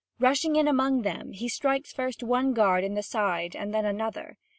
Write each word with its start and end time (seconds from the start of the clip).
Rushing 0.17 0.55
in 0.55 0.67
among 0.67 1.03
them, 1.03 1.31
he 1.31 1.47
strikes 1.47 1.93
first 1.93 2.23
one 2.23 2.53
guard 2.53 2.83
in 2.83 2.95
the 2.95 3.03
side 3.03 3.55
and 3.55 3.71
then 3.71 3.85
another. 3.85 4.39